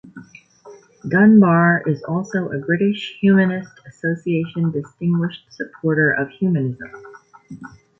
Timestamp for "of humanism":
6.13-6.89